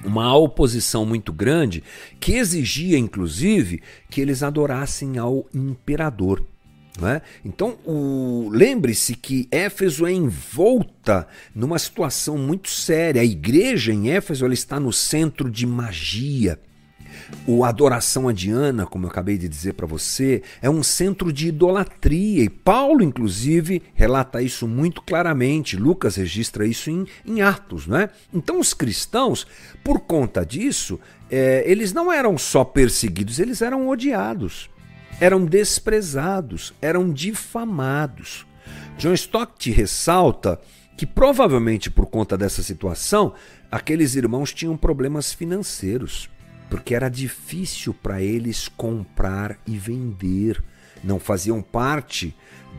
uma 0.05 0.37
oposição 0.37 1.05
muito 1.07 1.33
grande 1.33 1.83
que 2.21 2.33
exigia, 2.33 2.99
inclusive, 2.99 3.83
que 4.11 4.21
eles 4.21 4.43
adorassem 4.43 5.19
ao 5.19 5.47
imperador. 5.55 6.45
É? 7.03 7.21
Então, 7.45 7.77
lembre-se 8.53 9.17
que 9.17 9.49
Éfeso 9.51 10.07
é 10.07 10.13
envolta 10.13 11.27
numa 11.53 11.77
situação 11.77 12.39
muito 12.39 12.71
séria. 12.71 13.21
A 13.21 13.25
igreja 13.25 13.93
em 13.93 14.11
Éfeso 14.11 14.47
está 14.53 14.79
no 14.79 14.93
centro 14.93 15.51
de 15.51 15.67
magia. 15.67 16.61
O 17.47 17.65
adoração 17.65 18.29
a 18.29 18.33
Diana, 18.33 18.87
como 18.87 19.07
eu 19.07 19.11
acabei 19.11 19.39
de 19.39 19.49
dizer 19.49 19.75
para 19.75 19.87
você, 19.87 20.43
é 20.61 20.69
um 20.69 20.83
centro 20.83 21.33
de 21.33 21.49
idolatria. 21.49 22.45
E 22.45 22.49
Paulo, 22.49 23.03
inclusive, 23.03 23.83
relata 23.95 24.43
isso 24.43 24.67
muito 24.67 25.03
claramente. 25.03 25.77
Lucas 25.77 26.17
registra 26.17 26.67
isso 26.67 26.91
em, 26.91 27.07
em 27.25 27.43
Atos. 27.43 27.87
Né? 27.87 28.11
Então, 28.33 28.59
os 28.61 28.75
cristãos, 28.75 29.47
por 29.83 30.01
conta 30.01 30.45
disso, 30.45 30.99
é, 31.31 31.63
eles 31.67 31.93
não 31.93 32.13
eram 32.13 32.37
só 32.39 32.65
perseguidos, 32.65 33.39
eles 33.39 33.63
eram 33.63 33.89
odiados 33.89 34.71
eram 35.21 35.45
desprezados, 35.45 36.75
eram 36.81 37.13
difamados. 37.13 38.47
John 38.99 39.13
Stott 39.15 39.71
ressalta 39.71 40.61
que 40.97 41.07
provavelmente 41.07 41.91
por 41.91 42.07
conta 42.07 42.37
dessa 42.39 42.63
situação, 42.63 43.35
aqueles 43.71 44.15
irmãos 44.15 44.53
tinham 44.53 44.77
problemas 44.77 45.33
financeiros, 45.33 46.31
porque 46.69 46.95
era 46.95 47.09
difícil 47.09 47.95
para 47.95 48.23
eles 48.23 48.69
comprar 48.69 49.59
e 49.67 49.77
vender, 49.77 50.63
não 51.03 51.19
faziam 51.19 51.63
parte 51.63 52.35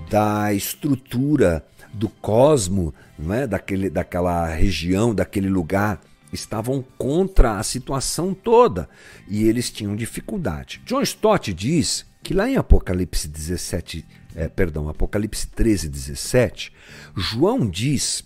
da 0.09 0.53
estrutura 0.53 1.65
do 1.93 2.09
cosmo, 2.09 2.93
não 3.17 3.33
é? 3.33 3.47
daquele, 3.47 3.89
daquela 3.89 4.47
região, 4.47 5.15
daquele 5.15 5.49
lugar 5.49 6.01
estavam 6.33 6.83
contra 6.97 7.57
a 7.57 7.63
situação 7.63 8.33
toda 8.33 8.89
e 9.27 9.45
eles 9.45 9.71
tinham 9.71 9.95
dificuldade. 9.95 10.81
John 10.85 11.01
Stott 11.01 11.53
diz 11.53 12.05
que 12.21 12.33
lá 12.33 12.49
em 12.49 12.57
Apocalipse 12.57 13.27
17, 13.27 14.05
é, 14.35 14.47
perdão, 14.49 14.89
Apocalipse 14.89 15.47
13, 15.47 15.87
17, 15.87 16.73
João 17.15 17.67
diz 17.67 18.23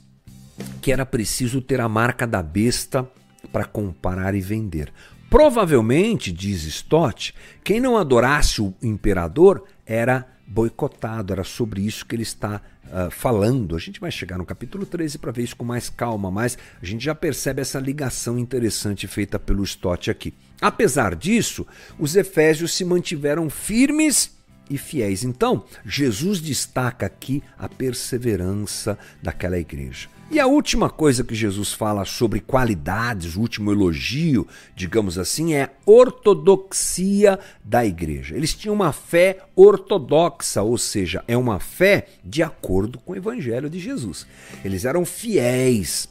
que 0.82 0.92
era 0.92 1.06
preciso 1.06 1.62
ter 1.62 1.80
a 1.80 1.88
marca 1.88 2.26
da 2.26 2.42
besta 2.42 3.08
para 3.52 3.66
comparar 3.66 4.36
e 4.36 4.42
vender. 4.42 4.92
Provavelmente, 5.30 6.32
diz 6.32 6.64
Stott, 6.64 7.36
quem 7.64 7.80
não 7.80 7.98
adorasse 7.98 8.62
o 8.62 8.74
imperador 8.82 9.64
era 9.86 10.28
boicotado. 10.48 11.32
Era 11.32 11.44
sobre 11.44 11.82
isso 11.82 12.06
que 12.06 12.16
ele 12.16 12.24
está 12.24 12.62
uh, 12.86 13.12
falando. 13.12 13.76
A 13.76 13.80
gente 13.80 14.00
vai 14.00 14.12
chegar 14.12 14.38
no 14.38 14.46
capítulo 14.46 14.86
13 14.86 15.20
para 15.20 15.32
ver 15.32 15.44
isso 15.44 15.56
com 15.56 15.64
mais 15.64 15.90
calma, 15.90 16.32
mas 16.32 16.58
a 16.82 16.86
gente 16.86 17.06
já 17.06 17.14
percebe 17.14 17.62
essa 17.62 17.80
ligação 17.80 18.40
interessante 18.40 19.08
feita 19.08 19.38
pelo 19.38 19.64
Stott 19.64 20.10
aqui. 20.10 20.34
Apesar 20.60 21.16
disso, 21.16 21.66
os 22.00 22.16
efésios 22.16 22.74
se 22.74 22.84
mantiveram 22.84 23.50
firmes 23.50 24.36
e 24.70 24.78
fiéis. 24.78 25.24
Então, 25.24 25.64
Jesus 25.86 26.42
destaca 26.42 27.06
aqui 27.06 27.44
a 27.58 27.70
perseverança 27.70 28.98
daquela 29.22 29.60
igreja. 29.60 30.10
E 30.32 30.40
a 30.40 30.46
última 30.46 30.92
coisa 30.92 31.24
que 31.24 31.34
Jesus 31.34 31.74
fala 31.74 32.06
sobre 32.06 32.40
qualidades, 32.40 33.36
o 33.36 33.42
último 33.42 33.72
elogio, 33.72 34.48
digamos 34.76 35.18
assim, 35.18 35.56
é 35.56 35.64
a 35.64 35.70
ortodoxia 35.88 37.40
da 37.64 37.84
igreja. 37.84 38.36
Eles 38.36 38.54
tinham 38.54 38.76
uma 38.76 38.94
fé 38.94 39.40
ortodoxa, 39.56 40.62
ou 40.62 40.78
seja, 40.78 41.24
é 41.28 41.36
uma 41.36 41.60
fé 41.60 42.10
de 42.24 42.44
acordo 42.44 43.00
com 43.00 43.14
o 43.14 43.16
evangelho 43.16 43.72
de 43.72 43.80
Jesus. 43.80 44.28
Eles 44.64 44.86
eram 44.86 45.04
fiéis 45.04 46.08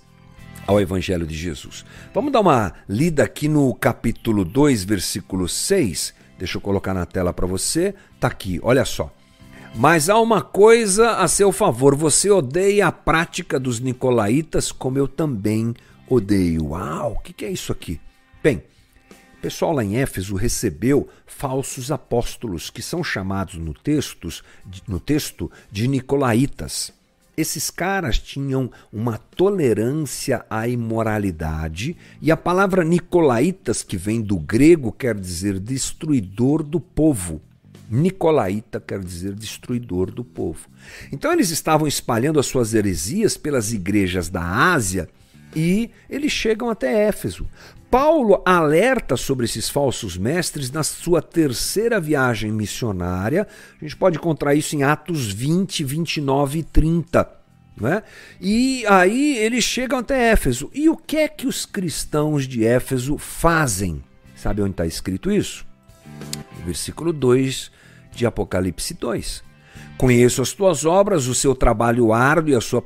ao 0.66 0.80
evangelho 0.80 1.24
de 1.24 1.36
Jesus. 1.36 1.84
Vamos 2.12 2.32
dar 2.32 2.40
uma 2.40 2.72
lida 2.88 3.22
aqui 3.22 3.46
no 3.46 3.72
capítulo 3.72 4.44
2, 4.44 4.82
versículo 4.82 5.48
6. 5.48 6.12
Deixa 6.36 6.56
eu 6.56 6.60
colocar 6.60 6.92
na 6.92 7.06
tela 7.06 7.32
para 7.32 7.46
você. 7.46 7.94
Tá 8.18 8.26
aqui, 8.26 8.58
olha 8.64 8.84
só. 8.84 9.12
Mas 9.74 10.08
há 10.08 10.18
uma 10.18 10.42
coisa 10.42 11.12
a 11.12 11.28
seu 11.28 11.52
favor: 11.52 11.94
você 11.94 12.30
odeia 12.30 12.86
a 12.86 12.92
prática 12.92 13.60
dos 13.60 13.80
nicolaítas, 13.80 14.72
como 14.72 14.98
eu 14.98 15.06
também 15.06 15.74
odeio. 16.08 16.68
Uau, 16.68 17.12
o 17.12 17.18
que, 17.20 17.32
que 17.32 17.44
é 17.44 17.50
isso 17.50 17.70
aqui? 17.70 18.00
Bem, 18.42 18.62
o 19.38 19.40
pessoal 19.40 19.72
lá 19.72 19.84
em 19.84 19.96
Éfeso 19.96 20.34
recebeu 20.34 21.08
falsos 21.26 21.92
apóstolos, 21.92 22.70
que 22.70 22.82
são 22.82 23.04
chamados 23.04 23.54
no, 23.54 23.72
textos, 23.72 24.42
no 24.86 24.98
texto 24.98 25.50
de 25.70 25.86
nicolaítas. 25.86 26.92
Esses 27.36 27.70
caras 27.70 28.18
tinham 28.18 28.68
uma 28.92 29.16
tolerância 29.16 30.44
à 30.50 30.66
imoralidade, 30.66 31.96
e 32.20 32.32
a 32.32 32.36
palavra 32.36 32.82
nicolaítas, 32.82 33.84
que 33.84 33.96
vem 33.96 34.20
do 34.20 34.36
grego, 34.36 34.90
quer 34.90 35.14
dizer 35.14 35.60
destruidor 35.60 36.64
do 36.64 36.80
povo. 36.80 37.40
Nicolaíta 37.90 38.80
quer 38.80 39.00
dizer 39.00 39.34
destruidor 39.34 40.10
do 40.10 40.24
povo. 40.24 40.68
Então 41.10 41.32
eles 41.32 41.50
estavam 41.50 41.86
espalhando 41.86 42.38
as 42.38 42.46
suas 42.46 42.74
heresias 42.74 43.36
pelas 43.36 43.72
igrejas 43.72 44.28
da 44.28 44.42
Ásia 44.42 45.08
e 45.56 45.90
eles 46.08 46.32
chegam 46.32 46.68
até 46.68 47.08
Éfeso. 47.08 47.48
Paulo 47.90 48.42
alerta 48.44 49.16
sobre 49.16 49.46
esses 49.46 49.70
falsos 49.70 50.18
mestres 50.18 50.70
na 50.70 50.82
sua 50.82 51.22
terceira 51.22 51.98
viagem 51.98 52.52
missionária. 52.52 53.48
A 53.80 53.84
gente 53.84 53.96
pode 53.96 54.18
encontrar 54.18 54.54
isso 54.54 54.76
em 54.76 54.82
Atos 54.82 55.32
20, 55.32 55.84
29 55.84 56.58
e 56.58 56.62
30. 56.64 57.38
Né? 57.80 58.02
E 58.40 58.84
aí 58.86 59.38
eles 59.38 59.64
chegam 59.64 60.00
até 60.00 60.32
Éfeso. 60.32 60.70
E 60.74 60.90
o 60.90 60.96
que 60.96 61.16
é 61.16 61.28
que 61.28 61.46
os 61.46 61.64
cristãos 61.64 62.46
de 62.46 62.66
Éfeso 62.66 63.16
fazem? 63.16 64.04
Sabe 64.36 64.60
onde 64.60 64.72
está 64.72 64.84
escrito 64.84 65.32
isso? 65.32 65.66
versículo 66.64 67.12
2 67.12 67.70
de 68.18 68.26
Apocalipse 68.26 68.94
2. 68.94 69.42
Conheço 69.96 70.42
as 70.42 70.52
tuas 70.52 70.84
obras, 70.84 71.26
o 71.26 71.34
seu 71.34 71.54
trabalho 71.54 72.12
árduo 72.12 72.52
e 72.52 72.54
a 72.54 72.60
sua 72.60 72.82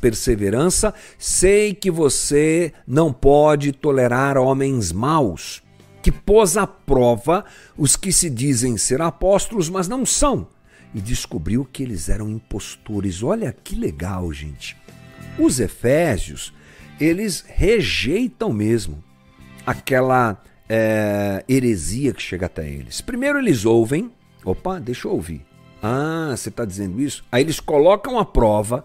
perseverança. 0.00 0.92
Sei 1.18 1.74
que 1.74 1.90
você 1.90 2.72
não 2.86 3.12
pode 3.12 3.72
tolerar 3.72 4.36
homens 4.36 4.90
maus, 4.90 5.62
que 6.02 6.10
pôs 6.10 6.56
à 6.56 6.66
prova 6.66 7.44
os 7.76 7.94
que 7.94 8.12
se 8.12 8.28
dizem 8.28 8.76
ser 8.76 9.00
apóstolos, 9.00 9.68
mas 9.68 9.86
não 9.86 10.04
são, 10.04 10.48
e 10.92 11.00
descobriu 11.00 11.64
que 11.64 11.84
eles 11.84 12.08
eram 12.08 12.28
impostores. 12.28 13.22
Olha 13.22 13.52
que 13.52 13.76
legal, 13.76 14.32
gente. 14.32 14.76
Os 15.38 15.60
efésios, 15.60 16.52
eles 16.98 17.44
rejeitam 17.46 18.52
mesmo 18.52 19.04
aquela 19.64 20.42
é, 20.68 21.44
heresia 21.48 22.12
que 22.12 22.22
chega 22.22 22.46
até 22.46 22.68
eles. 22.68 23.00
Primeiro 23.00 23.38
eles 23.38 23.64
ouvem, 23.64 24.10
opa, 24.46 24.78
deixa 24.78 25.08
eu 25.08 25.12
ouvir. 25.12 25.44
Ah, 25.82 26.34
você 26.34 26.48
está 26.48 26.64
dizendo 26.64 27.00
isso? 27.00 27.24
Aí 27.30 27.42
eles 27.42 27.60
colocam 27.60 28.18
a 28.18 28.24
prova. 28.24 28.84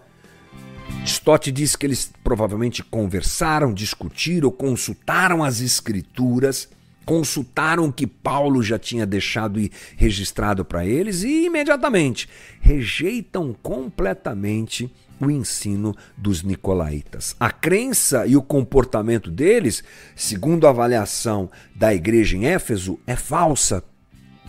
Stott 1.06 1.52
diz 1.52 1.76
que 1.76 1.86
eles 1.86 2.12
provavelmente 2.24 2.84
conversaram, 2.84 3.74
discutiram, 3.74 4.52
consultaram 4.52 5.44
as 5.44 5.62
escrituras, 5.62 6.70
consultaram 7.06 7.86
o 7.86 7.94
que 7.94 8.06
Paulo 8.06 8.62
já 8.62 8.78
tinha 8.78 9.06
deixado 9.06 9.60
e 9.60 9.72
registrado 9.96 10.66
para 10.66 10.86
eles 10.86 11.24
e 11.24 11.46
imediatamente 11.46 12.28
rejeitam 12.60 13.56
completamente 13.62 14.92
o 15.20 15.30
ensino 15.30 15.96
dos 16.18 16.42
nicolaítas. 16.42 17.36
A 17.40 17.52
crença 17.52 18.26
e 18.26 18.36
o 18.36 18.42
comportamento 18.42 19.30
deles, 19.30 19.84
segundo 20.16 20.66
a 20.66 20.72
avaliação 20.72 21.50
da 21.76 21.94
igreja 21.94 22.36
em 22.36 22.48
Éfeso, 22.48 23.00
é 23.06 23.16
falsa. 23.16 23.84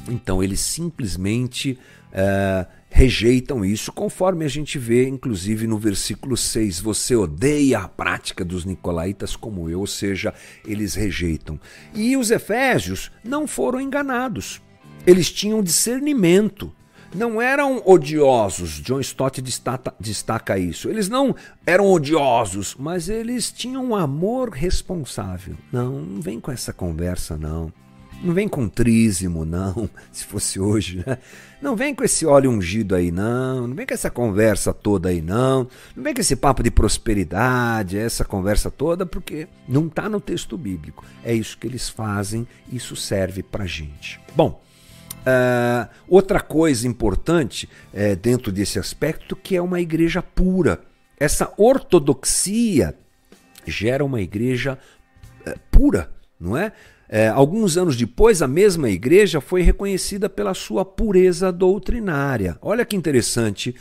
Então 0.09 0.43
eles 0.43 0.61
simplesmente 0.61 1.79
uh, 2.13 2.67
rejeitam 2.89 3.65
isso, 3.65 3.91
conforme 3.93 4.45
a 4.45 4.49
gente 4.49 4.79
vê, 4.79 5.09
inclusive 5.09 5.67
no 5.67 5.79
versículo 5.79 6.37
6. 6.37 6.81
Você 6.81 7.17
odeia 7.17 7.81
a 7.81 7.89
prática 7.89 8.45
dos 8.45 8.65
nicolaítas 8.65 9.35
como 9.37 9.69
eu, 9.71 9.81
ou 9.81 9.87
seja, 9.87 10.35
eles 10.67 10.95
rejeitam. 10.95 11.59
E 11.95 12.17
os 12.17 12.31
efésios 12.31 13.11
não 13.25 13.47
foram 13.47 13.81
enganados. 13.81 14.61
Eles 15.07 15.31
tinham 15.31 15.63
discernimento 15.63 16.73
não 17.15 17.41
eram 17.41 17.83
odiosos. 17.85 18.81
John 18.81 19.01
Stott 19.01 19.41
destaca, 19.43 19.95
destaca, 20.01 20.59
isso. 20.59 20.89
Eles 20.89 21.09
não 21.09 21.35
eram 21.67 21.91
odiosos, 21.91 22.75
mas 22.79 23.09
eles 23.09 23.53
tinham 23.53 23.85
um 23.85 23.95
amor 23.95 24.51
responsável. 24.51 25.57
Não, 25.71 26.01
não 26.01 26.23
vem 26.23 26.41
com 26.41 26.51
essa 26.51 26.73
conversa, 26.73 27.37
não. 27.37 27.73
Não 28.23 28.33
vem 28.33 28.47
com 28.47 28.69
trízimo, 28.69 29.45
não, 29.45 29.91
se 30.13 30.25
fosse 30.25 30.61
hoje, 30.61 31.03
né? 31.05 31.19
Não 31.61 31.75
vem 31.75 31.95
com 31.95 32.05
esse 32.05 32.25
óleo 32.25 32.51
ungido 32.51 32.95
aí, 32.95 33.11
não. 33.11 33.67
Não 33.67 33.75
vem 33.75 33.87
com 33.87 33.95
essa 33.95 34.11
conversa 34.11 34.73
toda 34.73 35.09
aí, 35.09 35.21
não. 35.21 35.69
Não 35.97 36.03
vem 36.03 36.15
com 36.15 36.21
esse 36.21 36.37
papo 36.37 36.63
de 36.63 36.71
prosperidade, 36.71 37.99
essa 37.99 38.25
conversa 38.25 38.71
toda, 38.71 39.05
porque 39.05 39.49
não 39.69 39.87
está 39.87 40.09
no 40.09 40.21
texto 40.21 40.57
bíblico. 40.57 41.05
É 41.25 41.35
isso 41.35 41.59
que 41.59 41.67
eles 41.67 41.89
fazem, 41.89 42.47
isso 42.73 42.95
serve 42.95 43.43
para 43.43 43.67
gente. 43.67 44.21
Bom, 44.35 44.61
Uh, 45.23 45.89
outra 46.09 46.41
coisa 46.41 46.89
importante 46.89 47.69
uh, 47.95 48.17
dentro 48.17 48.51
desse 48.51 48.81
aspecto 48.81 49.37
que 49.37 49.55
é 49.55 49.63
uma 49.63 49.81
igreja 49.81 50.21
pura. 50.21 50.81
Essa 51.17 51.53
ortodoxia 51.57 52.97
gera 53.65 54.05
uma 54.05 54.21
igreja 54.21 54.77
uh, 55.47 55.59
pura, 55.71 56.11
não 56.41 56.57
é? 56.57 56.73
É? 57.15 57.29
alguns 57.29 57.77
anos 57.77 57.95
depois, 57.95 58.41
a 58.41 58.49
mesma 58.49 58.89
igreja 58.89 59.39
foi 59.39 59.61
reconhecida 59.61 60.31
pela 60.31 60.55
sua 60.55 60.83
pureza 60.83 61.53
doutrinária. 61.53 62.57
Olha 62.63 62.87
que 62.87 62.97
interessante. 62.97 63.75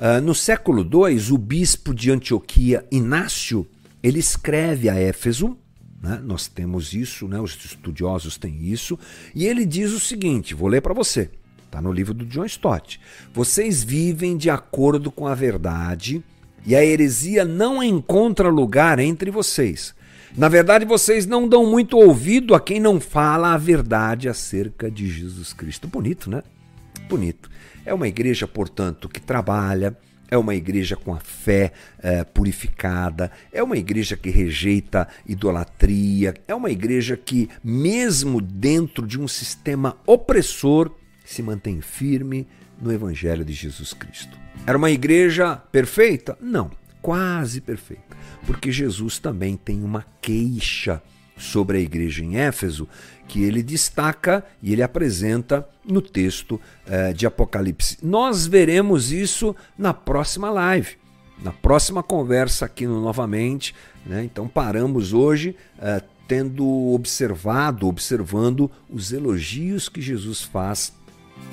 Ah, 0.00 0.22
no 0.22 0.34
século 0.34 0.80
II, 0.82 1.32
o 1.32 1.36
bispo 1.36 1.92
de 1.92 2.10
Antioquia, 2.10 2.86
Inácio, 2.90 3.66
ele 4.02 4.18
escreve 4.18 4.88
a 4.88 4.94
Éfeso 4.94 5.54
né? 6.00 6.20
Nós 6.22 6.46
temos 6.46 6.94
isso, 6.94 7.26
né? 7.26 7.40
os 7.40 7.52
estudiosos 7.64 8.38
têm 8.38 8.64
isso. 8.64 8.98
E 9.34 9.46
ele 9.46 9.66
diz 9.66 9.92
o 9.92 10.00
seguinte: 10.00 10.54
vou 10.54 10.68
ler 10.68 10.80
para 10.80 10.94
você, 10.94 11.30
está 11.64 11.82
no 11.82 11.92
livro 11.92 12.14
do 12.14 12.24
John 12.24 12.44
Stott. 12.44 13.00
Vocês 13.34 13.82
vivem 13.82 14.36
de 14.36 14.48
acordo 14.48 15.10
com 15.10 15.26
a 15.26 15.34
verdade 15.34 16.22
e 16.64 16.76
a 16.76 16.84
heresia 16.84 17.44
não 17.44 17.82
encontra 17.82 18.48
lugar 18.48 18.98
entre 18.98 19.30
vocês. 19.30 19.94
Na 20.36 20.48
verdade, 20.48 20.84
vocês 20.84 21.26
não 21.26 21.48
dão 21.48 21.66
muito 21.66 21.96
ouvido 21.96 22.54
a 22.54 22.60
quem 22.60 22.78
não 22.80 23.00
fala 23.00 23.54
a 23.54 23.58
verdade 23.58 24.28
acerca 24.28 24.90
de 24.90 25.08
Jesus 25.08 25.52
Cristo. 25.52 25.88
Bonito, 25.88 26.30
né? 26.30 26.42
Bonito. 27.08 27.50
É 27.84 27.94
uma 27.94 28.06
igreja, 28.06 28.46
portanto, 28.46 29.08
que 29.08 29.20
trabalha, 29.20 29.96
é 30.30 30.36
uma 30.36 30.54
igreja 30.54 30.94
com 30.94 31.14
a 31.14 31.18
fé 31.18 31.72
é, 32.00 32.22
purificada, 32.22 33.30
é 33.52 33.62
uma 33.62 33.78
igreja 33.78 34.16
que 34.16 34.28
rejeita 34.28 35.08
idolatria, 35.26 36.34
é 36.46 36.54
uma 36.54 36.70
igreja 36.70 37.16
que, 37.16 37.48
mesmo 37.64 38.40
dentro 38.40 39.06
de 39.06 39.18
um 39.18 39.26
sistema 39.26 39.96
opressor, 40.06 40.90
se 41.24 41.42
mantém 41.42 41.80
firme 41.80 42.46
no 42.80 42.92
Evangelho 42.92 43.44
de 43.44 43.52
Jesus 43.52 43.92
Cristo. 43.92 44.38
Era 44.66 44.76
uma 44.76 44.90
igreja 44.90 45.56
perfeita? 45.56 46.36
Não, 46.40 46.70
quase 47.00 47.60
perfeita, 47.60 48.16
porque 48.46 48.70
Jesus 48.70 49.18
também 49.18 49.56
tem 49.56 49.82
uma 49.82 50.04
queixa 50.20 51.02
sobre 51.36 51.78
a 51.78 51.80
igreja 51.80 52.24
em 52.24 52.36
Éfeso, 52.36 52.88
que 53.26 53.42
ele 53.42 53.62
destaca 53.62 54.44
e 54.62 54.72
ele 54.72 54.82
apresenta 54.82 55.68
no 55.84 56.02
texto 56.02 56.60
eh, 56.86 57.12
de 57.12 57.26
Apocalipse. 57.26 57.98
Nós 58.02 58.46
veremos 58.46 59.12
isso 59.12 59.54
na 59.76 59.94
próxima 59.94 60.50
live, 60.50 60.96
na 61.42 61.52
próxima 61.52 62.02
conversa 62.02 62.64
aqui 62.64 62.86
no 62.86 63.00
Novamente. 63.00 63.74
Né? 64.04 64.24
Então 64.24 64.48
paramos 64.48 65.12
hoje 65.12 65.54
eh, 65.78 66.02
tendo 66.26 66.66
observado, 66.92 67.86
observando 67.86 68.70
os 68.90 69.12
elogios 69.12 69.88
que 69.88 70.00
Jesus 70.00 70.42
faz 70.42 70.92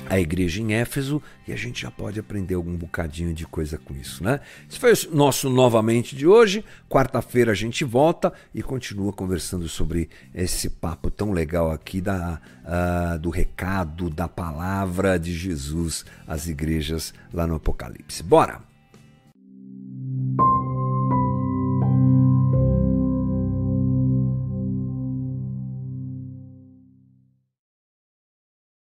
a 0.08 0.20
igreja 0.20 0.62
em 0.62 0.72
Éfeso 0.72 1.20
e 1.46 1.52
a 1.52 1.56
gente 1.56 1.82
já 1.82 1.90
pode 1.90 2.18
aprender 2.18 2.54
algum 2.54 2.76
bocadinho 2.76 3.34
de 3.34 3.46
coisa 3.46 3.76
com 3.76 3.94
isso, 3.94 4.22
né? 4.22 4.40
Esse 4.68 4.78
foi 4.78 4.92
o 4.92 5.16
nosso 5.16 5.50
novamente 5.50 6.14
de 6.14 6.26
hoje. 6.26 6.64
Quarta-feira 6.88 7.52
a 7.52 7.54
gente 7.54 7.84
volta 7.84 8.32
e 8.54 8.62
continua 8.62 9.12
conversando 9.12 9.68
sobre 9.68 10.08
esse 10.34 10.70
papo 10.70 11.10
tão 11.10 11.32
legal 11.32 11.70
aqui 11.70 12.00
da, 12.00 12.40
uh, 12.64 13.18
do 13.18 13.30
recado, 13.30 14.08
da 14.08 14.28
palavra 14.28 15.18
de 15.18 15.34
Jesus 15.34 16.04
às 16.26 16.46
igrejas 16.46 17.12
lá 17.32 17.46
no 17.46 17.56
Apocalipse. 17.56 18.22
Bora! 18.22 18.75